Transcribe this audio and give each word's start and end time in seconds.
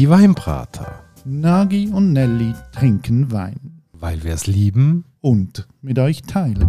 Die 0.00 0.08
Weinbrater. 0.08 1.04
Nagi 1.26 1.90
und 1.92 2.14
Nelly 2.14 2.54
trinken 2.72 3.30
Wein. 3.32 3.82
Weil 3.92 4.24
wir 4.24 4.32
es 4.32 4.46
lieben. 4.46 5.04
Und 5.20 5.68
mit 5.82 5.98
euch 5.98 6.22
teilen. 6.22 6.66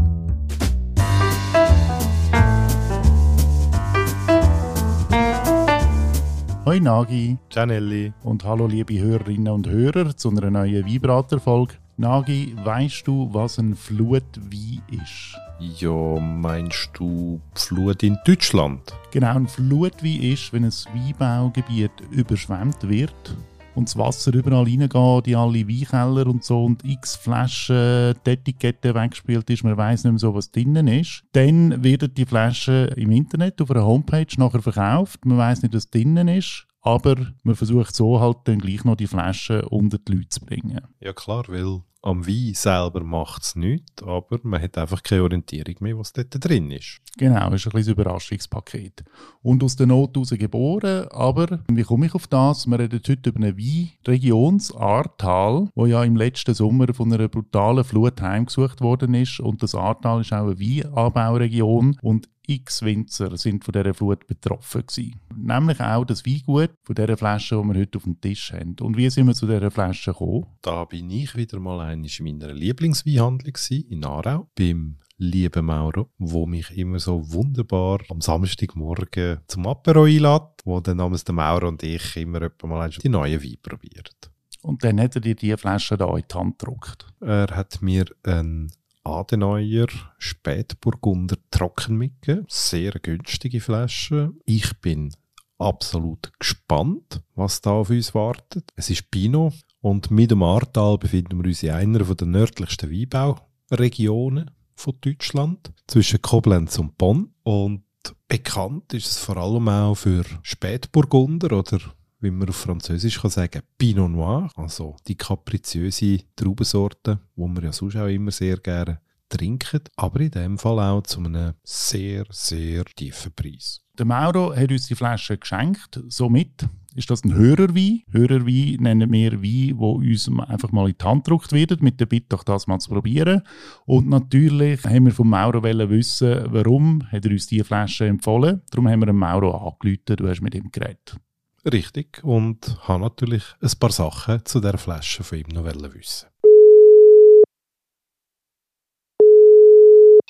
Hoi 6.66 6.82
Nagi. 6.82 7.38
Gianelli. 7.48 8.12
Und 8.22 8.44
hallo 8.44 8.68
liebe 8.68 9.00
Hörerinnen 9.00 9.54
und 9.54 9.70
Hörer 9.70 10.18
zu 10.18 10.30
einer 10.32 10.52
neuen 10.52 10.86
Vibrator-Folge. 10.86 11.76
Nagi, 12.02 12.56
weißt 12.64 13.06
du, 13.06 13.30
was 13.32 13.60
ein 13.60 13.76
Flutwein 13.76 14.82
ist? 14.90 15.38
Ja, 15.60 16.20
meinst 16.20 16.90
du 16.96 17.40
Flut 17.54 18.02
in 18.02 18.18
Deutschland? 18.26 18.82
Genau, 19.12 19.36
ein 19.36 19.48
Flutwein 19.48 20.20
ist, 20.20 20.52
wenn 20.52 20.66
ein 20.66 20.72
Weinbaugebiet 20.72 21.92
überschwemmt 22.10 22.90
wird 22.90 23.38
und 23.76 23.88
das 23.88 23.96
Wasser 24.00 24.34
überall 24.34 24.64
reingeht, 24.64 25.28
in 25.28 25.36
alle 25.36 25.68
Weinkeller 25.68 26.26
und 26.26 26.44
so 26.44 26.66
und 26.66 26.84
x 26.84 27.18
Flaschen 27.18 28.16
die 28.26 28.32
Etikette 28.32 28.96
weggespielt 28.96 29.48
ist, 29.52 29.64
man 29.64 29.78
weiß 29.78 30.04
nicht 30.04 30.14
mehr 30.14 30.20
so, 30.20 30.34
was 30.34 30.50
drinnen 30.50 30.88
ist, 30.88 31.24
dann 31.34 31.84
werden 31.84 32.12
die 32.16 32.26
Flaschen 32.26 32.88
im 32.96 33.12
Internet 33.12 33.62
auf 33.62 33.70
einer 33.70 33.86
Homepage 33.86 34.26
nachher 34.38 34.64
verkauft, 34.64 35.24
man 35.24 35.38
weiß 35.38 35.62
nicht, 35.62 35.76
was 35.76 35.88
drinnen 35.88 36.30
ist, 36.30 36.66
aber 36.82 37.16
man 37.44 37.56
versucht 37.56 37.96
so 37.96 38.20
halt 38.20 38.38
dann 38.46 38.60
gleich 38.60 38.84
noch 38.84 38.96
die 38.96 39.08
Flaschen 39.08 39.62
unter 39.66 39.98
die 39.98 40.14
Leute 40.14 40.30
zu 40.30 40.42
bringen. 40.42 40.82
Ja 41.00 41.14
klar, 41.14 41.46
weil 41.48 41.82
am 42.04 42.26
Wein 42.26 42.54
selber 42.56 43.04
macht 43.04 43.44
es 43.44 43.56
nichts, 43.56 44.02
aber 44.02 44.40
man 44.42 44.62
hat 44.62 44.78
einfach 44.78 45.04
keine 45.04 45.24
Orientierung 45.24 45.76
mehr, 45.82 45.98
was 45.98 46.14
dort 46.14 46.30
drin 46.32 46.72
ist. 46.72 47.00
Genau, 47.18 47.52
ist 47.54 47.68
ein 47.68 47.72
kleines 47.72 47.90
Überraschungspaket. 47.90 49.04
Und 49.44 49.64
aus 49.64 49.76
der 49.76 49.86
Not 49.86 50.16
heraus 50.16 50.32
geboren, 50.32 51.08
aber 51.12 51.60
wie 51.70 51.84
komme 51.84 52.08
ich 52.08 52.16
auf 52.16 52.26
das? 52.26 52.66
Wir 52.66 52.80
reden 52.80 53.02
heute 53.08 53.30
über 53.30 53.40
eine 53.40 53.56
Weinregion, 53.56 54.58
das 54.58 54.76
Ahrtal, 54.76 55.70
wo 55.76 55.86
ja 55.86 56.04
im 56.04 56.16
letzten 56.16 56.56
Sommer 56.56 56.92
von 56.94 57.14
einer 57.14 57.28
brutalen 57.28 57.84
Flut 57.84 58.20
heimgesucht 58.20 58.82
worden 58.82 59.14
ist. 59.14 59.40
Und 59.40 59.62
das 59.62 59.76
Ahrtal 59.76 60.22
ist 60.22 60.34
auch 60.34 60.48
eine 60.48 60.60
Weinanbauregion 60.60 62.00
und 62.02 62.28
x 62.56 62.82
Winzer 62.84 63.38
sind 63.38 63.64
von 63.64 63.72
dieser 63.72 63.94
Flut 63.94 64.28
betroffen 64.28 64.86
gewesen. 64.86 65.20
Nämlich 65.36 65.80
auch 65.80 66.06
das 66.06 66.26
Weingut 66.26 66.72
von 66.84 66.96
dieser 66.96 67.18
Flasche, 67.18 67.56
die 67.56 67.68
wir 67.68 67.80
heute 67.80 67.98
auf 67.98 68.04
dem 68.04 68.20
Tisch 68.20 68.54
haben. 68.54 68.76
Und 68.82 68.98
wie 68.98 69.10
sind 69.10 69.28
wir 69.28 69.34
zu 69.34 69.48
dieser 69.48 69.72
Flasche 69.72 70.12
gekommen? 70.12 70.46
Da 70.62 70.86
bin 70.86 71.10
ich 71.10 71.36
wieder 71.36 71.60
mal 71.60 71.94
in 71.94 72.08
meiner 72.20 72.54
Lieblingsweinhandlung 72.54 73.56
in 73.90 74.06
Aarau, 74.06 74.50
beim 74.56 74.98
lieben 75.18 75.66
Mauro, 75.66 76.10
wo 76.18 76.48
mich 76.48 76.76
immer 76.76 77.00
so 77.00 77.32
wunderbar 77.32 78.00
am 78.10 78.22
Samstagmorgen 78.22 79.40
zum 79.48 79.68
Apero 79.68 80.06
einlädt, 80.06 80.64
wo 80.66 80.80
dann 80.80 80.98
namens 80.98 81.24
der 81.24 81.36
Mauro 81.36 81.68
und 81.68 81.84
ich 81.84 82.18
immer 82.18 82.52
mal 82.64 82.90
die 82.90 83.10
neuen 83.10 83.42
Wein 83.44 83.58
probiert. 83.62 84.32
Und 84.64 84.84
dann 84.84 85.00
hat 85.00 85.16
er 85.16 85.22
dir 85.22 85.36
diese 85.36 85.58
Flasche 85.58 85.98
da 85.98 86.16
in 86.16 86.24
die 86.30 86.36
Hand 86.36 86.60
gedruckt? 86.60 87.08
Er 87.20 87.48
hat 87.48 87.82
mir 87.82 88.06
einen 88.24 88.72
Adenauer 89.04 89.88
Spätburgunder 90.18 91.38
trocken 91.50 91.98
mitgegeben. 91.98 92.46
Sehr 92.50 92.92
günstige 92.92 93.60
Flasche. 93.60 94.32
Ich 94.46 94.80
bin 94.82 95.14
absolut 95.58 96.32
gespannt, 96.40 97.22
was 97.36 97.62
da 97.62 97.72
auf 97.72 97.90
uns 97.90 98.14
wartet. 98.14 98.72
Es 98.76 98.90
ist 98.90 99.12
Pinot 99.12 99.54
und 99.80 100.12
mit 100.12 100.32
dem 100.32 100.44
Ahrtal 100.44 100.98
befinden 100.98 101.40
wir 101.40 101.48
uns 101.48 101.64
in 101.64 101.72
einer 101.72 102.00
der 102.00 102.28
nördlichsten 102.28 102.92
Weinbauregionen 102.92 104.52
von 104.76 104.98
Deutschland, 105.02 105.72
zwischen 105.88 106.22
Koblenz 106.22 106.80
und 106.80 106.98
Bonn. 106.98 107.34
Und 107.44 107.84
bekannt 108.28 108.94
ist 108.94 109.08
es 109.08 109.18
vor 109.20 109.38
allem 109.38 109.68
auch 109.68 109.96
für 109.96 110.26
Spätburgunder 110.42 111.58
oder 111.58 111.80
wie 112.22 112.32
man 112.32 112.48
auf 112.48 112.56
Französisch 112.56 113.20
kann 113.20 113.32
sagen, 113.32 113.62
Pinot 113.78 114.12
Noir, 114.12 114.50
also 114.56 114.96
die 115.08 115.16
kapriziöse 115.16 116.20
Traubensorte, 116.36 117.20
wo 117.36 117.48
man 117.48 117.64
ja 117.64 117.74
sonst 117.74 117.98
auch 117.98 118.08
immer 118.08 118.32
sehr 118.32 118.58
gerne 118.58 119.02
trinkt, 119.28 119.90
aber 119.96 120.20
in 120.20 120.32
dem 120.32 120.58
Fall 120.58 120.80
auch 120.80 121.04
zu 121.04 121.20
einem 121.20 121.54
sehr, 121.64 122.26
sehr 122.30 122.86
tiefen 122.96 123.32
Preis. 123.34 123.82
Der 123.98 124.06
Mauro 124.06 124.56
hat 124.56 124.72
uns 124.72 124.88
die 124.88 124.96
Flasche 124.96 125.38
geschenkt, 125.38 126.00
somit 126.08 126.68
ist 126.96 127.10
das 127.10 127.24
ein 127.24 127.34
Hörerwein. 127.34 128.02
Hörerwein 128.12 128.78
nennen 128.80 129.12
wir 129.12 129.42
Wein, 129.42 129.78
wo 129.78 129.92
uns 129.94 130.30
einfach 130.48 130.72
mal 130.72 130.90
in 130.90 130.96
die 131.00 131.06
Hand 131.06 131.24
gedruckt 131.24 131.54
wird, 131.54 131.82
mit 131.82 132.00
der 132.00 132.06
Bitte, 132.06 132.28
doch 132.30 132.44
das 132.44 132.68
mal 132.68 132.80
zu 132.80 132.90
probieren. 132.90 133.42
Und 133.86 134.10
natürlich 134.10 134.84
haben 134.84 135.06
wir 135.06 135.14
von 135.14 135.30
Mauro 135.30 135.64
wissen, 135.64 136.46
warum 136.48 137.02
hat 137.10 137.26
er 137.26 137.32
uns 137.32 137.48
diese 137.48 137.64
Flasche 137.64 138.08
empfohlen. 138.08 138.62
Darum 138.72 138.90
haben 138.90 139.00
wir 139.00 139.06
den 139.06 139.16
Mauro 139.16 139.52
angerufen, 139.52 140.18
du 140.18 140.28
hast 140.28 140.42
mit 140.42 140.56
ihm 140.56 140.70
geredet. 140.72 141.16
Richtig, 141.64 142.24
und 142.24 142.88
habe 142.88 143.02
natürlich 143.04 143.44
ein 143.62 143.70
paar 143.80 143.92
Sachen 143.92 144.44
zu 144.46 144.60
der 144.60 144.80
Flasche 144.80 145.24
von 145.24 145.38
ihm 145.38 145.48
noch 145.50 145.66
wissen. 145.94 146.28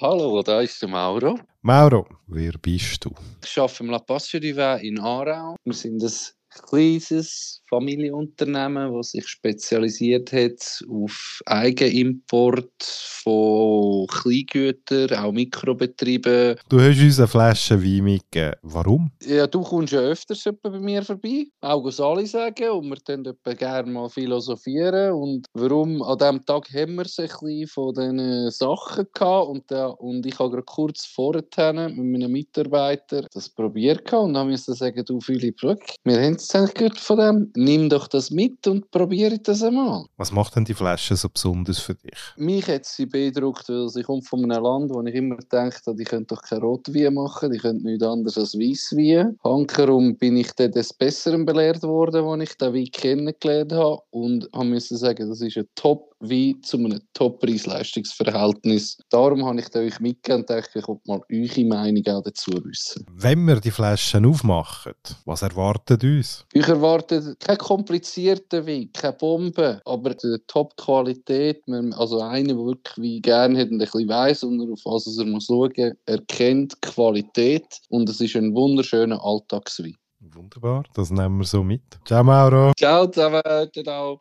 Hallo, 0.01 0.41
da 0.43 0.59
ist 0.61 0.81
der 0.81 0.89
Mauro. 0.89 1.39
Mauro, 1.61 2.05
wer 2.27 2.53
bist 2.53 3.05
du? 3.05 3.11
Ich 3.45 3.57
arbeite 3.57 3.83
im 3.83 3.91
La 3.91 3.99
Passion 3.99 4.41
in 4.41 4.99
Aarau. 4.99 5.55
Wir 5.63 5.73
sind 5.73 6.03
ein 6.03 6.11
kleines 6.51 7.61
Familienunternehmen, 7.69 8.93
das 8.93 9.11
sich 9.11 9.27
spezialisiert 9.27 10.33
hat 10.33 10.83
auf 10.89 11.41
Eigenimport 11.45 12.83
von 12.83 14.07
Kleingütern, 14.07 15.17
auch 15.17 15.31
Mikrobetrieben. 15.31 16.57
Du 16.67 16.79
hast 16.81 16.99
uns 16.99 17.19
eine 17.19 17.27
Flasche 17.27 17.81
Wein 17.81 18.03
mitgegeben. 18.03 18.55
Warum? 18.61 19.11
Ja, 19.23 19.47
du 19.47 19.61
kommst 19.61 19.93
ja 19.93 20.01
öfters 20.01 20.43
bei 20.61 20.69
mir 20.79 21.03
vorbei, 21.03 21.45
auch 21.61 21.85
alle 21.99 22.25
sagen, 22.27 22.69
und 22.71 22.89
wir 22.89 22.97
dann 23.05 23.57
gerne 23.57 23.91
mal 23.91 24.09
philosophieren. 24.09 25.13
Und 25.13 25.45
warum 25.53 26.01
an 26.01 26.17
diesem 26.17 26.45
Tag 26.45 26.67
haben 26.73 26.95
wir 26.95 27.03
ein 27.03 27.03
bisschen 27.03 27.67
von 27.67 27.93
diesen 27.93 28.51
Sachen 28.51 29.05
gehabt 29.13 29.47
und, 29.47 29.71
da, 29.71 29.87
und 29.87 30.25
ich 30.25 30.37
habe 30.37 30.51
gerade 30.51 30.63
kurz 30.63 31.05
vorher 31.05 31.73
mit 31.73 31.97
meinen 31.97 32.31
Mitarbeitern 32.31 33.27
das 33.33 33.49
probiert 33.49 34.11
und 34.13 34.33
dann 34.33 34.51
ich 34.51 34.61
sagen, 34.61 35.05
du 35.05 35.21
Philipp, 35.21 35.61
wir 35.61 36.21
haben 36.21 36.37
es 36.43 36.55
eigentlich 36.55 36.99
von 36.99 37.17
dem 37.17 37.51
nimm 37.55 37.89
doch 37.89 38.07
das 38.07 38.31
mit 38.31 38.67
und 38.67 38.89
probiere 38.91 39.39
das 39.39 39.63
einmal. 39.63 40.05
Was 40.17 40.31
macht 40.31 40.55
denn 40.55 40.65
die 40.65 40.73
Flasche 40.73 41.15
so 41.15 41.29
besonders 41.29 41.79
für 41.79 41.95
dich? 41.95 42.17
Mich 42.37 42.67
hat 42.67 42.85
sie 42.85 43.05
beeindruckt, 43.05 43.69
weil 43.69 43.89
sie 43.89 44.03
kommt 44.03 44.27
von 44.27 44.43
einem 44.43 44.63
Land, 44.63 44.91
wo 44.91 45.01
ich 45.03 45.15
immer 45.15 45.37
gedacht 45.37 45.81
habe, 45.85 45.97
die 45.97 46.03
können 46.03 46.27
doch 46.27 46.41
kein 46.41 46.59
Rotwein 46.59 47.13
machen, 47.13 47.51
die 47.51 47.59
können 47.59 47.83
nichts 47.83 48.03
anderes 48.03 48.37
als 48.37 48.55
Weisswein. 48.55 49.37
Hankerum 49.43 50.17
bin 50.17 50.37
ich 50.37 50.51
dann 50.53 50.71
des 50.71 50.93
Besseren 50.93 51.45
belehrt 51.45 51.83
worden, 51.83 52.25
als 52.25 52.49
ich 52.49 52.57
den 52.57 52.73
Wein 52.73 52.91
kennengelernt 52.91 53.73
habe 53.73 54.01
und 54.11 54.49
musste 54.53 54.97
sagen, 54.97 55.29
das 55.29 55.41
ist 55.41 55.57
ein 55.57 55.67
Top 55.75 56.10
wie 56.21 56.59
zu 56.61 56.77
einem 56.77 57.01
Top-Preis-Leistungsverhältnis. 57.13 58.97
Darum 59.09 59.45
habe 59.45 59.59
ich 59.59 59.75
euch 59.75 59.99
mitgegeben 59.99 60.41
und 60.41 60.49
dachte, 60.49 60.79
ich 60.79 60.87
wollte 60.87 61.01
mal 61.05 61.21
eure 61.31 61.65
Meinung 61.65 62.03
auch 62.07 62.23
dazu 62.23 62.51
wissen. 62.63 63.05
Wenn 63.13 63.45
wir 63.45 63.59
die 63.59 63.71
Flaschen 63.71 64.25
aufmachen, 64.25 64.93
was 65.25 65.41
erwartet 65.41 66.03
uns? 66.03 66.45
Ich 66.53 66.67
erwarte 66.67 67.35
keine 67.39 67.57
komplizierten 67.57 68.65
Wein, 68.65 68.89
keine 68.93 69.13
Bombe, 69.13 69.81
aber 69.85 70.13
die 70.13 70.37
Top-Qualität, 70.47 71.63
also 71.93 72.21
einer, 72.21 72.49
der 72.49 72.57
wirklich 72.57 72.97
wie 72.97 73.21
gerne 73.21 73.59
hat 73.59 73.69
und 73.69 73.75
ein 73.75 73.79
bisschen 73.79 74.09
weiss 74.09 74.43
und 74.43 74.61
auf 74.61 74.79
was 74.85 75.17
er 75.17 75.25
muss 75.25 75.45
schauen, 75.45 75.93
erkennt 76.05 76.81
Qualität 76.81 77.65
und 77.89 78.09
es 78.09 78.21
ist 78.21 78.35
ein 78.35 78.53
wunderschöner 78.53 79.23
Alltagswein. 79.23 79.95
Wunderbar, 80.19 80.83
das 80.93 81.09
nehmen 81.09 81.39
wir 81.39 81.45
so 81.45 81.63
mit. 81.63 81.81
Ciao 82.05 82.23
Mauro. 82.23 82.73
Ciao 82.77 83.07
zusammen, 83.07 83.41
ciao. 83.73 84.19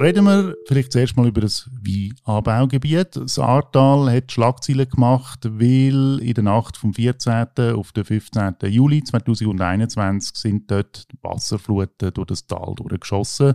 Reden 0.00 0.26
wir 0.26 0.54
vielleicht 0.66 0.92
zuerst 0.92 1.16
mal 1.16 1.26
über 1.26 1.40
das 1.40 1.68
Weinanbaugebiet. 1.72 3.16
Das 3.16 3.36
Ahrtal 3.36 4.08
hat 4.12 4.30
Schlagzeilen 4.30 4.88
gemacht, 4.88 5.40
weil 5.44 6.20
in 6.20 6.34
der 6.34 6.44
Nacht 6.44 6.76
vom 6.76 6.94
14. 6.94 7.74
auf 7.74 7.90
den 7.90 8.04
15. 8.04 8.54
Juli 8.66 9.02
2021 9.02 10.36
sind 10.36 10.70
dort 10.70 11.08
Wasserfluten 11.22 12.14
durch 12.14 12.28
das 12.28 12.46
Tal 12.46 12.74
durchgeschossen, 12.76 13.54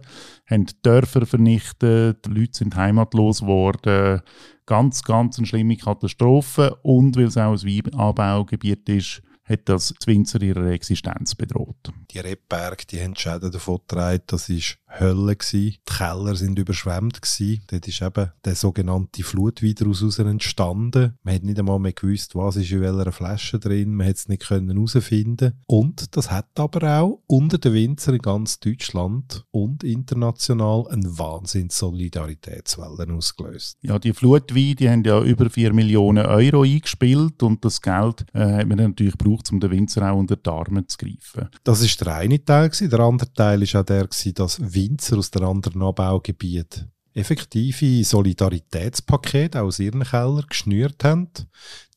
haben 0.49 0.65
Dörfer 0.81 1.25
vernichtet, 1.25 2.27
Leute 2.27 2.57
sind 2.57 2.75
heimatlos 2.75 3.39
geworden. 3.39 4.21
Ganz, 4.65 5.03
ganz 5.03 5.37
eine 5.37 5.47
schlimme 5.47 5.77
Katastrophe. 5.77 6.75
Und 6.83 7.15
weil 7.15 7.25
es 7.25 7.37
auch 7.37 7.53
ein 7.53 7.63
Weinanbaugebiet 7.63 8.89
ist, 8.89 9.21
hat 9.45 9.67
das 9.67 9.93
die 10.01 10.07
Winzer 10.07 10.41
ihre 10.41 10.71
Existenz 10.71 11.35
bedroht. 11.35 11.91
Die 12.11 12.19
Rebberge, 12.19 12.85
die 12.89 13.01
haben 13.01 13.15
Schäden 13.15 13.51
davon 13.51 13.79
getragen, 13.79 14.23
das 14.27 14.49
ist 14.49 14.77
Hölle 14.99 15.35
gewesen. 15.35 15.71
Die 15.71 15.79
Keller 15.85 16.35
sind 16.35 16.59
überschwemmt 16.59 17.21
gewesen. 17.21 17.63
Dort 17.67 17.87
ist 17.87 18.01
eben 18.01 18.31
der 18.45 18.55
sogenannte 18.55 19.23
Flut 19.23 19.61
wieder 19.61 19.87
aus 19.87 20.19
entstanden. 20.19 21.17
Man 21.23 21.35
hat 21.35 21.43
nicht 21.43 21.59
einmal 21.59 21.79
mehr 21.79 21.93
gewusst, 21.93 22.35
was 22.35 22.55
ist 22.55 22.71
in 22.71 22.81
welcher 22.81 23.11
Flasche 23.11 23.59
drin. 23.59 23.95
Man 23.95 24.07
hat 24.07 24.15
es 24.17 24.27
nicht 24.27 24.47
können 24.47 24.69
herausfinden. 24.69 25.53
Und 25.67 26.15
das 26.15 26.31
hat 26.31 26.47
aber 26.59 26.99
auch 26.99 27.21
unter 27.27 27.57
den 27.57 27.73
Winzern 27.73 28.15
in 28.15 28.21
ganz 28.21 28.59
Deutschland 28.59 29.45
und 29.51 29.83
international 29.83 30.87
eine 30.89 31.17
Wahnsinns 31.17 31.77
Solidaritätswelle 31.77 33.11
ausgelöst. 33.13 33.77
Ja, 33.81 33.99
die 33.99 34.13
Flutwein, 34.13 34.75
die 34.75 34.89
haben 34.89 35.03
ja 35.03 35.21
über 35.21 35.49
4 35.49 35.73
Millionen 35.73 36.25
Euro 36.25 36.63
eingespielt 36.63 37.41
und 37.43 37.63
das 37.65 37.81
Geld 37.81 38.25
äh, 38.33 38.57
hat 38.57 38.67
man 38.67 38.77
natürlich 38.77 39.17
gebraucht, 39.17 39.51
um 39.51 39.59
den 39.59 39.71
Winzer 39.71 40.11
auch 40.11 40.17
unter 40.17 40.35
die 40.35 40.49
Arme 40.49 40.85
zu 40.87 40.97
greifen. 40.97 41.49
Das 41.63 41.81
ist 41.81 41.99
der 42.01 42.15
eine 42.15 42.43
Teil 42.43 42.69
gewesen. 42.69 42.89
Der 42.89 42.99
andere 42.99 43.33
Teil 43.33 43.61
ist 43.63 43.75
auch 43.75 43.83
der 43.83 44.07
gewesen, 44.07 44.33
dass 44.35 44.73
Winzer 44.83 45.17
aus 45.17 45.31
den 45.31 45.43
anderen 45.43 45.81
Anbaugebieten 45.81 46.91
effektive 47.13 48.03
Solidaritätspakete 48.03 49.61
aus 49.61 49.79
ihren 49.79 50.03
Keller 50.03 50.43
geschnürt 50.47 51.03
haben, 51.03 51.29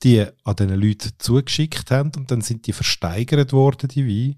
die 0.02 0.24
an 0.44 0.56
den 0.56 0.70
Leuten 0.70 1.12
zugeschickt 1.18 1.90
haben 1.90 2.12
und 2.16 2.30
dann 2.30 2.42
sind 2.42 2.66
die 2.66 2.72
versteigert 2.72 3.52
worden, 3.52 3.88
die 3.88 4.06
Weine, 4.06 4.36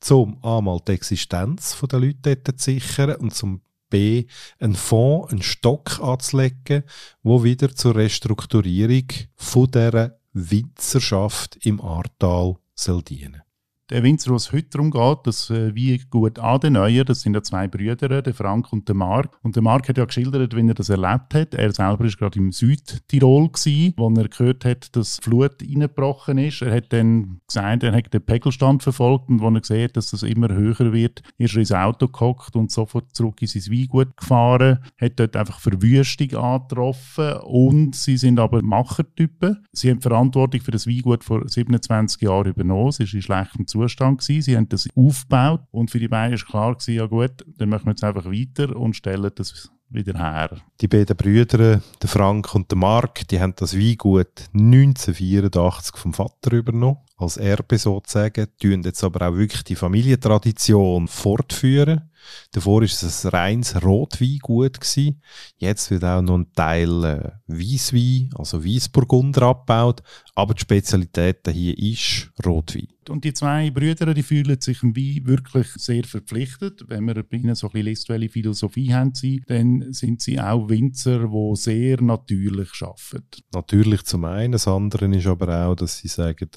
zum 0.00 0.42
einmal 0.44 0.80
die 0.86 0.92
Existenz 0.92 1.76
der 1.90 2.00
Leute 2.00 2.42
zu 2.42 2.52
sichern 2.56 3.16
und 3.16 3.34
zum 3.34 3.62
B 3.88 4.26
einen 4.58 4.74
Fonds, 4.74 5.32
einen 5.32 5.42
Stock 5.42 6.00
anzulegen, 6.00 6.82
wo 7.22 7.44
wieder 7.44 7.74
zur 7.74 7.94
Restrukturierung 7.94 9.06
von 9.36 9.70
dieser 9.70 10.18
Winzerschaft 10.32 11.56
im 11.64 11.80
Ahrtal 11.80 12.56
soll 12.74 13.02
dienen 13.02 13.45
der 13.90 14.02
Winzer, 14.02 14.32
wo 14.32 14.36
es 14.36 14.52
heute 14.52 14.68
darum 14.70 14.90
geht, 14.90 15.18
das 15.24 15.50
äh, 15.50 15.74
wie 15.74 15.98
gut 16.10 16.38
Adenauer, 16.38 17.04
das 17.04 17.20
sind 17.20 17.34
ja 17.34 17.42
zwei 17.42 17.68
Brüder, 17.68 18.22
der 18.22 18.34
Frank 18.34 18.72
und 18.72 18.88
der 18.88 18.96
Mark. 18.96 19.38
Und 19.42 19.54
der 19.54 19.62
Mark 19.62 19.88
hat 19.88 19.98
ja 19.98 20.04
geschildert, 20.04 20.56
wie 20.56 20.66
er 20.66 20.74
das 20.74 20.88
erlebt 20.88 21.34
hat. 21.34 21.54
Er 21.54 21.72
selber 21.72 22.04
war 22.04 22.10
gerade 22.10 22.38
im 22.38 22.50
Südtirol 22.50 23.48
gewesen, 23.48 23.94
wo 23.96 24.08
er 24.10 24.28
gehört 24.28 24.64
hat, 24.64 24.94
dass 24.96 25.18
Flut 25.22 25.62
reingebrochen 25.62 26.38
ist. 26.38 26.62
Er 26.62 26.74
hat 26.74 26.92
dann 26.92 27.40
gesagt, 27.46 27.84
er 27.84 27.92
hat 27.92 28.12
den 28.12 28.22
Pegelstand 28.22 28.82
verfolgt 28.82 29.28
und 29.28 29.42
als 29.42 29.70
er 29.70 29.84
hat, 29.84 29.96
dass 29.96 30.10
das 30.10 30.22
immer 30.22 30.48
höher 30.48 30.92
wird, 30.92 31.22
ist 31.38 31.54
er 31.54 31.60
ins 31.60 31.72
Auto 31.72 32.08
gehockt 32.08 32.56
und 32.56 32.72
sofort 32.72 33.14
zurück 33.14 33.40
in 33.40 33.48
sein 33.48 33.72
Weingut 33.72 34.16
gefahren, 34.16 34.78
hat 35.00 35.12
dort 35.16 35.36
einfach 35.36 35.60
Verwüstung 35.60 36.34
angetroffen 36.34 37.34
und 37.44 37.94
sie 37.94 38.16
sind 38.16 38.40
aber 38.40 38.62
Machertypen. 38.62 39.64
Sie 39.72 39.90
haben 39.90 40.00
Verantwortung 40.00 40.60
für 40.60 40.72
das 40.72 40.86
Weingut 40.86 41.22
vor 41.22 41.48
27 41.48 42.22
Jahren 42.22 42.48
übernommen. 42.48 42.88
Es 42.88 43.00
ist 43.00 43.14
in 43.14 43.22
schlechtem 43.22 43.66
gewesen. 43.78 44.42
Sie 44.42 44.56
haben 44.56 44.68
das 44.68 44.88
aufgebaut 44.94 45.62
und 45.70 45.90
für 45.90 45.98
die 45.98 46.08
beiden 46.08 46.38
war 46.38 46.46
klar 46.46 46.74
gewesen, 46.74 46.94
ja 46.94 47.06
gut, 47.06 47.44
dann 47.58 47.68
machen 47.68 47.86
wir 47.86 47.92
jetzt 47.92 48.04
einfach 48.04 48.26
weiter 48.26 48.76
und 48.76 48.94
stellen 48.94 49.30
das 49.34 49.70
wieder 49.88 50.18
her. 50.18 50.50
Die 50.80 50.88
beiden 50.88 51.16
Brüder, 51.16 51.80
der 52.02 52.08
Frank 52.08 52.54
und 52.54 52.70
der 52.70 52.78
Mark, 52.78 53.26
die 53.28 53.40
haben 53.40 53.54
das 53.56 53.76
Weingut 53.76 54.48
1984 54.52 55.96
vom 55.96 56.12
Vater 56.12 56.52
übernommen, 56.52 56.98
als 57.16 57.38
Erbe 57.38 57.78
sozusagen, 57.78 58.46
tun 58.60 58.82
jetzt 58.82 59.02
aber 59.02 59.28
auch 59.28 59.36
wirklich 59.36 59.64
die 59.64 59.74
Familientradition 59.74 61.08
fortführen. 61.08 62.10
Davor 62.52 62.82
ist 62.82 63.02
es 63.02 63.24
ein 63.24 63.30
reines 63.30 63.82
Rotweingut 63.82 64.80
gewesen. 64.80 65.22
Jetzt 65.58 65.90
wird 65.90 66.04
auch 66.04 66.22
noch 66.22 66.38
ein 66.38 66.52
Teil 66.54 67.04
äh, 67.04 67.30
Weißwein, 67.46 68.30
also 68.34 68.64
Weißburgunder 68.64 69.42
abgebaut, 69.42 70.02
aber 70.34 70.54
die 70.54 70.62
Spezialität 70.62 71.48
hier 71.48 71.78
ist 71.78 72.32
Rotwein. 72.44 72.88
Und 73.08 73.24
die 73.24 73.32
zwei 73.32 73.70
Brüder, 73.70 74.12
die 74.12 74.24
fühlen 74.24 74.60
sich 74.60 74.82
im 74.82 74.96
Wein 74.96 75.26
wirklich 75.26 75.68
sehr 75.76 76.02
verpflichtet. 76.04 76.84
Wenn 76.88 77.04
wir 77.04 77.22
bei 77.22 77.36
ihnen 77.36 77.54
so 77.54 77.68
ein 77.68 77.72
bisschen 77.72 77.86
liest, 77.86 78.08
welche 78.08 78.28
Philosophie 78.28 78.92
haben 78.92 79.14
sie, 79.14 79.42
dann 79.46 79.92
sind 79.92 80.20
sie 80.20 80.40
auch 80.40 80.68
Winzer, 80.68 81.28
die 81.28 81.56
sehr 81.56 82.02
natürlich 82.02 82.70
arbeiten. 82.82 83.42
Natürlich 83.54 84.02
zum 84.02 84.24
einen. 84.24 84.52
Das 84.52 84.66
andere 84.66 85.06
ist 85.14 85.26
aber 85.26 85.66
auch, 85.66 85.76
dass 85.76 85.98
sie 85.98 86.08
sagen, 86.08 86.48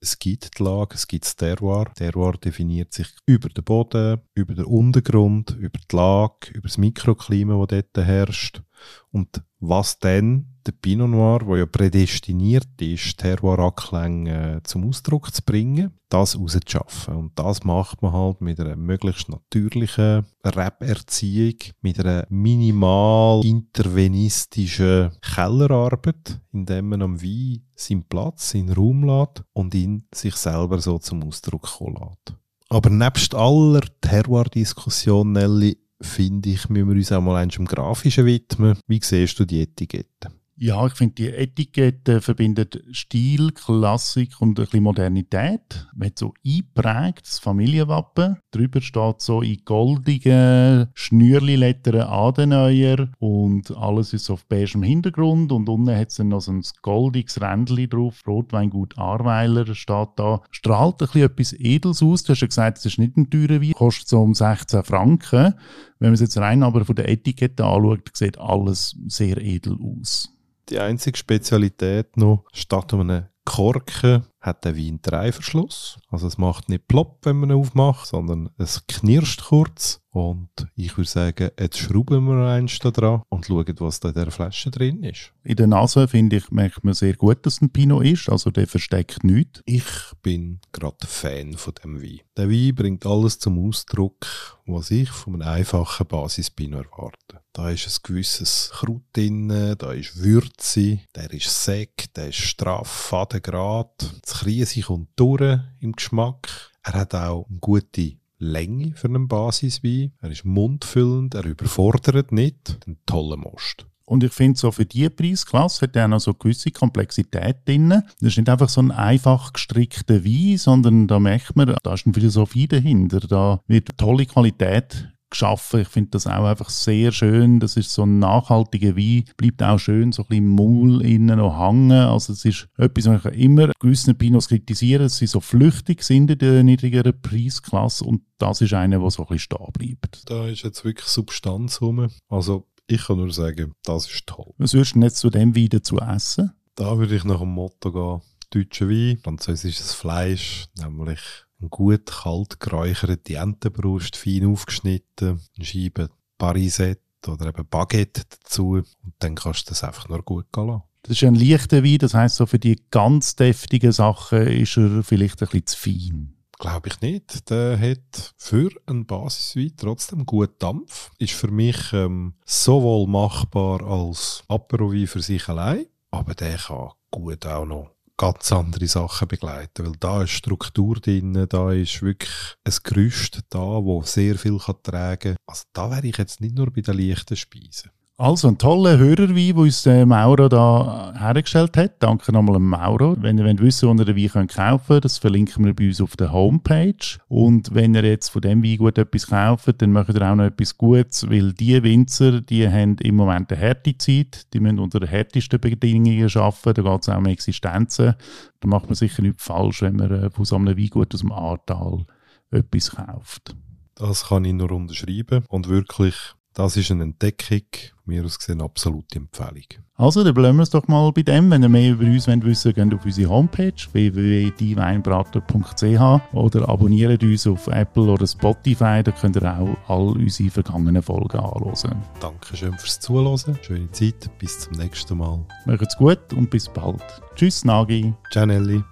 es 0.00 0.18
gibt 0.18 0.58
die 0.58 0.62
Lage, 0.62 0.94
es 0.94 1.06
gibt 1.06 1.24
das 1.24 1.36
Terroir. 1.36 1.92
Terroir 1.94 2.34
definiert 2.34 2.92
sich 2.92 3.08
über 3.26 3.48
den 3.48 3.64
Boden, 3.64 4.20
über 4.34 4.54
den 4.54 4.64
Untergrund, 4.64 5.56
über 5.58 5.78
die 5.78 5.96
Lage, 5.96 6.50
über 6.52 6.68
das 6.68 6.78
Mikroklima, 6.78 7.64
das 7.66 7.84
dort 7.94 8.06
herrscht. 8.06 8.62
Und 9.10 9.42
was 9.60 9.98
dann 9.98 10.46
der 10.66 10.72
Pinot 10.72 11.10
Noir, 11.10 11.40
der 11.40 11.56
ja 11.56 11.66
prädestiniert 11.66 12.68
ist, 12.80 13.18
Terroir-Anklänge 13.18 14.60
zum 14.64 14.86
Ausdruck 14.86 15.34
zu 15.34 15.42
bringen, 15.42 15.92
das 16.10 16.38
rauszuschaffen. 16.38 17.16
Und 17.16 17.38
das 17.38 17.64
macht 17.64 18.02
man 18.02 18.12
halt 18.12 18.40
mit 18.40 18.60
einer 18.60 18.76
möglichst 18.76 19.28
natürlichen 19.28 20.26
Rap-Erziehung, 20.44 21.56
mit 21.80 21.98
einer 21.98 22.26
minimal 22.28 23.44
intervenistischen 23.44 25.10
Kellerarbeit, 25.22 26.40
indem 26.52 26.90
man 26.90 27.02
am 27.02 27.22
Wein 27.22 27.64
seinen 27.74 28.04
Platz, 28.04 28.50
seinen 28.50 28.72
Raum 28.72 29.04
lässt 29.04 29.42
und 29.54 29.74
ihn 29.74 30.06
sich 30.14 30.36
selber 30.36 30.80
so 30.80 30.98
zum 30.98 31.22
Ausdruck 31.22 31.62
kommen 31.78 31.96
lässt. 31.96 32.38
Aber 32.68 32.90
nebst 32.90 33.34
aller 33.34 33.80
Terroir-Diskussion, 34.02 35.32
Nelly, 35.32 35.78
finde 36.00 36.50
ich, 36.50 36.68
müssen 36.68 36.88
wir 36.88 36.96
uns 36.96 37.12
auch 37.12 37.20
mal 37.20 37.36
eins 37.36 37.54
dem 37.54 37.66
Grafischen 37.66 38.26
widmen. 38.26 38.78
Wie 38.86 39.00
siehst 39.02 39.38
du 39.38 39.44
die 39.44 39.62
Etikette? 39.62 40.30
Ja, 40.60 40.84
ich 40.88 40.94
finde, 40.94 41.14
die 41.14 41.28
Etikette 41.28 42.20
verbindet 42.20 42.82
Stil, 42.90 43.52
Klassik 43.52 44.40
und 44.40 44.58
ein 44.58 44.64
bisschen 44.64 44.82
Modernität. 44.82 45.86
Man 45.94 46.08
hat 46.08 46.18
so 46.18 46.34
eingeprägt 46.44 47.28
das 47.28 47.38
Familienwappen. 47.38 48.38
Drüber 48.50 48.80
steht 48.80 49.20
so 49.20 49.40
in 49.40 49.64
goldigen 49.64 50.88
Schnürli-Lettern 50.94 52.00
Adenauer 52.00 53.08
und 53.20 53.70
alles 53.76 54.12
ist 54.12 54.30
auf 54.30 54.46
beigem 54.46 54.82
Hintergrund 54.82 55.52
und 55.52 55.68
unten 55.68 55.96
hat 55.96 56.08
es 56.08 56.16
dann 56.16 56.30
noch 56.30 56.40
so 56.40 56.50
ein 56.50 56.64
goldiges 56.82 57.40
Rändchen 57.40 57.88
drauf. 57.88 58.24
Rotweingut 58.26 58.98
Ahrweiler 58.98 59.72
steht 59.76 60.08
da. 60.16 60.42
Strahlt 60.50 61.00
ein 61.00 61.06
bisschen 61.06 61.22
etwas 61.22 61.52
Edels 61.52 62.02
aus. 62.02 62.24
Du 62.24 62.32
hast 62.32 62.40
ja 62.40 62.48
gesagt, 62.48 62.78
es 62.78 62.86
ist 62.86 62.98
nicht 62.98 63.16
ein 63.16 63.30
teurer 63.30 63.62
Wein, 63.62 63.74
kostet 63.74 64.08
so 64.08 64.20
um 64.20 64.34
16 64.34 64.82
Franken. 64.82 65.54
Wenn 66.00 66.08
man 66.08 66.14
es 66.14 66.20
jetzt 66.20 66.36
rein 66.36 66.64
aber 66.64 66.84
von 66.84 66.96
der 66.96 67.08
Etikette 67.08 67.64
anschaut, 67.64 68.10
sieht 68.12 68.38
alles 68.38 68.96
sehr 69.06 69.36
edel 69.36 69.78
aus. 69.80 70.34
Die 70.70 70.78
einzige 70.78 71.16
Spezialität 71.16 72.16
noch, 72.16 72.44
statt 72.52 72.92
einem 72.92 73.26
Korken 73.44 74.24
hat 74.40 74.64
der 74.64 74.76
Wein 74.76 75.00
drei 75.02 75.32
Verschluss. 75.32 75.98
Also 76.10 76.26
es 76.26 76.38
macht 76.38 76.68
nicht 76.68 76.88
plopp, 76.88 77.18
wenn 77.22 77.36
man 77.36 77.50
ihn 77.50 77.56
aufmacht, 77.56 78.06
sondern 78.06 78.50
es 78.56 78.86
knirscht 78.86 79.44
kurz. 79.44 80.00
Und 80.10 80.48
ich 80.74 80.96
würde 80.96 81.08
sagen, 81.08 81.50
jetzt 81.60 81.78
schrauben 81.78 82.24
wir 82.24 82.48
eins 82.48 82.78
da 82.78 82.90
dran 82.90 83.22
und 83.28 83.46
schauen, 83.46 83.74
was 83.78 84.00
da 84.00 84.08
in 84.08 84.14
dieser 84.14 84.30
Flasche 84.30 84.70
drin 84.70 85.02
ist. 85.04 85.32
In 85.44 85.56
der 85.56 85.66
Nase, 85.66 86.08
finde 86.08 86.36
ich, 86.36 86.50
merkt 86.50 86.82
man 86.82 86.94
sehr 86.94 87.14
gut, 87.14 87.44
dass 87.44 87.54
es 87.54 87.62
ein 87.62 87.70
Pinot 87.70 88.04
ist. 88.04 88.28
Also 88.28 88.50
der 88.50 88.66
versteckt 88.66 89.22
nichts. 89.22 89.62
Ich 89.66 89.84
bin 90.22 90.60
gerade 90.72 91.06
Fan 91.06 91.56
von 91.56 91.74
dem 91.84 92.02
Wein. 92.02 92.20
Der 92.36 92.50
Wein 92.50 92.74
bringt 92.74 93.06
alles 93.06 93.38
zum 93.38 93.64
Ausdruck, 93.68 94.58
was 94.66 94.90
ich 94.90 95.10
von 95.10 95.34
einem 95.34 95.48
einfachen 95.48 96.06
Basis-Pinot 96.06 96.86
erwarte. 96.86 97.42
Da 97.52 97.70
ist 97.70 97.86
ein 97.86 98.02
gewisses 98.02 98.70
Kraut 98.72 99.02
drin, 99.12 99.48
da 99.78 99.92
ist 99.92 100.22
Würze, 100.22 101.00
der 101.14 101.32
ist 101.32 101.64
Sekt, 101.64 102.16
der 102.16 102.28
ist 102.28 102.38
straff, 102.38 102.88
fadengrad. 102.88 103.92
Das 104.28 104.40
Krise 104.40 104.82
kommt 104.82 105.08
durch 105.16 105.58
im 105.80 105.92
Geschmack. 105.92 106.70
Er 106.82 106.92
hat 106.92 107.14
auch 107.14 107.46
eine 107.48 107.60
gute 107.60 108.18
Länge 108.36 108.92
für 108.94 109.08
einen 109.08 109.26
Basiswein. 109.26 110.12
Er 110.20 110.30
ist 110.30 110.44
mundfüllend, 110.44 111.34
er 111.34 111.46
überfordert 111.46 112.30
nicht. 112.30 112.78
Ein 112.86 112.98
toller 113.06 113.38
Most. 113.38 113.86
Und 114.04 114.22
ich 114.22 114.32
finde, 114.34 114.58
so 114.58 114.70
für 114.70 114.84
diese 114.84 115.08
Preisklasse 115.08 115.86
hat 115.86 115.96
er 115.96 116.08
noch 116.08 116.20
so 116.20 116.34
gewisse 116.34 116.70
Komplexität 116.70 117.66
drin. 117.66 117.88
Das 117.88 118.04
ist 118.20 118.36
nicht 118.36 118.50
einfach 118.50 118.68
so 118.68 118.82
ein 118.82 118.90
einfach 118.90 119.54
gestrickter 119.54 120.22
Wein, 120.22 120.58
sondern 120.58 121.08
da 121.08 121.18
merkt 121.18 121.56
man, 121.56 121.74
da 121.82 121.94
ist 121.94 122.04
eine 122.04 122.12
Philosophie 122.12 122.68
dahinter. 122.68 123.20
Da 123.20 123.62
wird 123.66 123.96
tolle 123.96 124.26
Qualität 124.26 125.08
geschaffen. 125.30 125.80
Ich 125.80 125.88
finde 125.88 126.10
das 126.10 126.26
auch 126.26 126.44
einfach 126.44 126.70
sehr 126.70 127.12
schön. 127.12 127.60
Das 127.60 127.76
ist 127.76 127.92
so 127.92 128.04
ein 128.04 128.18
nachhaltiger 128.18 128.96
Wein, 128.96 129.24
bleibt 129.36 129.62
auch 129.62 129.78
schön 129.78 130.12
so 130.12 130.22
ein 130.22 130.28
bisschen 130.28 130.44
im 130.44 130.54
Maul 130.54 131.02
innen 131.02 131.38
noch 131.38 131.58
hängen. 131.58 131.92
Also 131.92 132.32
es 132.32 132.44
ist 132.44 132.68
etwas, 132.76 133.06
was 133.06 133.24
ich 133.32 133.40
immer 133.40 133.72
gewissen 133.80 134.16
Pinots 134.16 134.48
kritisiere, 134.48 135.04
dass 135.04 135.16
sie 135.16 135.26
so 135.26 135.40
flüchtig 135.40 136.02
sind 136.02 136.30
in 136.30 136.38
der 136.38 136.62
niedrigeren 136.62 137.20
Preisklasse 137.20 138.04
und 138.04 138.22
das 138.38 138.60
ist 138.60 138.74
einer, 138.74 138.98
der 138.98 139.10
so 139.10 139.22
ein 139.22 139.28
bisschen 139.28 139.56
stehen 139.56 139.72
bleibt. 139.72 140.30
Da 140.30 140.46
ist 140.46 140.62
jetzt 140.62 140.84
wirklich 140.84 141.08
Substanz 141.08 141.80
rum. 141.80 142.08
Also 142.28 142.66
ich 142.86 143.06
kann 143.06 143.18
nur 143.18 143.32
sagen, 143.32 143.72
das 143.84 144.10
ist 144.10 144.26
toll. 144.26 144.54
Was 144.58 144.74
würdest 144.74 144.94
du 144.94 145.00
jetzt 145.00 145.18
zu 145.18 145.30
dem 145.30 145.54
Wein 145.54 145.68
dazu 145.68 145.98
essen? 145.98 146.52
Da 146.74 146.96
würde 146.96 147.16
ich 147.16 147.24
nach 147.24 147.40
dem 147.40 147.50
Motto 147.50 147.92
gehen, 147.92 148.22
deutscher 148.50 148.88
Wein, 148.88 149.18
französisches 149.22 149.92
Fleisch, 149.94 150.66
nämlich 150.78 151.20
eine 151.60 151.68
gut 151.68 152.06
kalt 152.06 152.60
geräucherte 152.60 153.36
Entenbrust, 153.36 154.16
fein 154.16 154.46
aufgeschnitten, 154.46 155.40
eine 155.56 155.64
Scheibe 155.64 156.10
Parisette 156.38 157.00
oder 157.26 157.48
eben 157.48 157.66
Baguette 157.68 158.22
dazu 158.28 158.70
und 158.74 159.14
dann 159.18 159.34
kannst 159.34 159.66
du 159.66 159.70
das 159.70 159.84
einfach 159.84 160.08
nur 160.08 160.22
gut 160.22 160.46
lassen. 160.56 160.82
Das 161.02 161.16
ist 161.16 161.24
ein 161.24 161.34
leichter 161.34 161.84
Wein, 161.84 161.98
das 161.98 162.14
heisst, 162.14 162.36
so 162.36 162.46
für 162.46 162.58
die 162.58 162.80
ganz 162.90 163.36
deftigen 163.36 163.92
Sachen 163.92 164.46
ist 164.46 164.76
er 164.76 165.02
vielleicht 165.02 165.42
ein 165.42 165.48
bisschen 165.48 165.66
zu 165.66 165.78
fein. 165.78 166.34
Glaube 166.58 166.88
ich 166.88 167.00
nicht. 167.00 167.50
Der 167.50 167.78
hat 167.78 168.34
für 168.36 168.70
einen 168.86 169.06
Basiswein 169.06 169.74
trotzdem 169.76 170.26
gut 170.26 170.60
Dampf. 170.60 171.12
Ist 171.18 171.34
für 171.34 171.52
mich 171.52 171.92
ähm, 171.92 172.34
sowohl 172.44 173.06
machbar 173.06 173.80
als 173.82 174.42
Aperowein 174.48 175.06
für 175.06 175.22
sich 175.22 175.48
allein, 175.48 175.86
aber 176.10 176.34
der 176.34 176.56
kann 176.56 176.90
gut 177.12 177.46
auch 177.46 177.64
noch 177.64 177.90
ganz 178.18 178.52
andere 178.52 178.86
Sachen 178.86 179.28
begleiten, 179.28 179.86
weil 179.86 179.92
da 179.98 180.22
ist 180.24 180.32
Struktur 180.32 180.96
drin, 180.96 181.46
da 181.48 181.72
ist 181.72 182.02
wirklich 182.02 182.56
ein 182.64 182.74
Gerüst 182.82 183.40
da, 183.48 183.58
wo 183.58 184.02
sehr 184.02 184.36
viel 184.36 184.58
kann 184.58 184.82
tragen. 184.82 185.36
Also 185.46 185.62
da 185.72 185.90
wäre 185.90 186.06
ich 186.06 186.18
jetzt 186.18 186.40
nicht 186.40 186.54
nur 186.54 186.70
bei 186.70 186.82
den 186.82 186.98
leichten 186.98 187.36
Speisen. 187.36 187.90
Also 188.20 188.48
ein 188.48 188.58
toller 188.58 188.98
Hörerwein, 188.98 189.36
den 189.36 189.56
uns 189.58 189.84
der 189.84 190.04
Mauro 190.04 190.48
da 190.48 191.14
hergestellt 191.16 191.76
hat. 191.76 192.02
Danke 192.02 192.32
nochmal 192.32 192.54
dem 192.54 192.68
Mauro. 192.68 193.14
Wenn 193.20 193.38
ihr 193.38 193.44
wollt 193.44 193.60
wissen 193.60 193.88
wo 193.88 193.94
ihr 193.94 194.04
den 194.04 194.16
Wein 194.16 194.48
kaufen 194.48 194.86
könnt, 194.88 195.04
das 195.04 195.18
verlinken 195.18 195.64
wir 195.64 195.72
bei 195.72 195.86
uns 195.86 196.00
auf 196.00 196.16
der 196.16 196.32
Homepage. 196.32 197.20
Und 197.28 197.72
wenn 197.72 197.94
ihr 197.94 198.02
jetzt 198.02 198.30
von 198.30 198.42
dem 198.42 198.64
Wein 198.64 198.78
gut 198.78 198.98
etwas 198.98 199.28
kauft, 199.28 199.80
dann 199.80 199.92
macht 199.92 200.08
ihr 200.08 200.22
auch 200.22 200.34
noch 200.34 200.46
etwas 200.46 200.76
Gutes, 200.76 201.30
weil 201.30 201.52
die 201.52 201.80
Winzer, 201.80 202.40
die 202.40 202.68
haben 202.68 202.96
im 202.96 203.14
Moment 203.14 203.52
eine 203.52 203.62
harte 203.62 203.96
Zeit. 203.96 204.52
Die 204.52 204.58
müssen 204.58 204.80
unter 204.80 204.98
den 204.98 205.10
härtesten 205.10 205.60
Bedingungen 205.60 206.28
arbeiten. 206.34 206.74
Da 206.74 206.90
geht 206.90 207.02
es 207.02 207.08
auch 207.08 207.18
um 207.18 207.26
Existenzen. 207.26 208.14
Da 208.58 208.68
macht 208.68 208.86
man 208.86 208.96
sicher 208.96 209.22
nichts 209.22 209.44
falsch, 209.44 209.82
wenn 209.82 209.94
man 209.94 210.10
äh, 210.10 210.30
von 210.30 210.44
so 210.44 210.56
einem 210.56 210.76
Weingut 210.76 211.14
aus 211.14 211.20
dem 211.20 211.30
Ahrtal 211.30 212.04
etwas 212.50 212.90
kauft. 212.90 213.54
Das 213.94 214.26
kann 214.26 214.44
ich 214.44 214.54
nur 214.54 214.72
unterschreiben 214.72 215.44
und 215.48 215.68
wirklich 215.68 216.16
das 216.58 216.76
ist 216.76 216.90
eine 216.90 217.04
Entdeckung, 217.04 217.62
mir 218.08 218.24
aus 218.24 218.38
gesehen 218.38 218.60
absolute 218.60 219.18
Empfehlung. 219.18 219.64
Also, 219.94 220.24
dann 220.24 220.34
bleiben 220.34 220.58
wir 220.58 220.62
es 220.62 220.70
doch 220.70 220.86
mal 220.88 221.12
bei 221.12 221.22
dem. 221.22 221.50
Wenn 221.50 221.62
ihr 221.62 221.68
mehr 221.68 221.92
über 221.92 222.04
uns 222.04 222.26
wollt 222.28 222.44
wissen 222.44 222.66
wollt, 222.66 222.76
geht 222.76 222.94
auf 222.94 223.04
unsere 223.04 223.30
Homepage 223.30 223.72
www.dieweinbrater.ch 223.92 226.34
oder 226.34 226.68
abonniert 226.68 227.22
uns 227.22 227.46
auf 227.46 227.66
Apple 227.66 228.04
oder 228.04 228.26
Spotify, 228.26 229.02
da 229.02 229.10
könnt 229.10 229.36
ihr 229.36 229.42
auch 229.42 229.76
all 229.88 230.16
unsere 230.16 230.50
vergangenen 230.50 231.02
Folgen 231.02 231.38
anschauen. 231.38 232.02
Dankeschön 232.20 232.72
fürs 232.74 233.00
Zuhören, 233.00 233.58
schöne 233.62 233.90
Zeit, 233.90 234.30
bis 234.38 234.60
zum 234.60 234.74
nächsten 234.74 235.18
Mal. 235.18 235.44
Macht's 235.66 235.96
gut 235.96 236.32
und 236.32 236.50
bis 236.50 236.68
bald. 236.68 237.02
Tschüss, 237.34 237.64
Nagi. 237.64 238.14
Ciao, 238.30 238.46
Nelly. 238.46 238.84